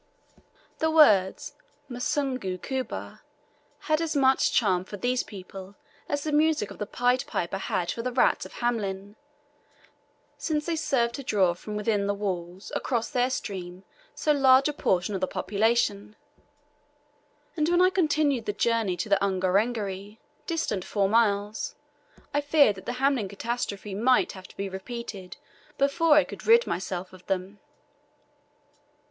The 0.79 0.89
words 0.89 1.53
"Musungu 1.87 2.57
kuba" 2.59 3.21
had 3.81 4.01
as 4.01 4.15
much 4.15 4.51
charm 4.51 4.83
for 4.83 4.97
these 4.97 5.21
people 5.21 5.75
as 6.09 6.23
the 6.23 6.31
music 6.31 6.71
of 6.71 6.79
the 6.79 6.87
Pied 6.87 7.23
Piper 7.27 7.59
had 7.59 7.91
for 7.91 8.01
the 8.01 8.11
rats 8.11 8.43
of 8.43 8.53
Hamelin, 8.53 9.15
since 10.39 10.65
they 10.65 10.75
served 10.75 11.13
to 11.13 11.23
draw 11.23 11.53
from 11.53 11.75
within 11.75 12.07
the 12.07 12.15
walls 12.15 12.71
across 12.75 13.11
their 13.11 13.29
stream 13.29 13.83
so 14.15 14.31
large 14.31 14.67
a 14.67 14.73
portion 14.73 15.13
of 15.13 15.21
the 15.21 15.27
population; 15.27 16.15
and 17.55 17.69
when 17.69 17.79
I 17.79 17.91
continued 17.91 18.47
the 18.47 18.53
journey 18.53 18.97
to 18.97 19.07
the 19.09 19.23
Ungerengeri, 19.23 20.17
distant 20.47 20.83
four 20.83 21.07
miles, 21.09 21.75
I 22.33 22.41
feared 22.41 22.73
that 22.77 22.87
the 22.87 22.93
Hamelin 22.97 23.27
catastrophe 23.29 23.93
might 23.93 24.31
have 24.31 24.47
to 24.47 24.57
be 24.57 24.67
repeated 24.67 25.37
before 25.77 26.15
I 26.15 26.23
could 26.23 26.47
rid 26.47 26.65
myself 26.65 27.13
of 27.13 27.23
them. 27.27 27.59